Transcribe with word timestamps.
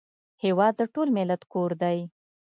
هېواد 0.43 0.73
د 0.77 0.81
ټول 0.93 1.07
ملت 1.17 1.41
کور 1.53 1.71
دی 1.81 1.97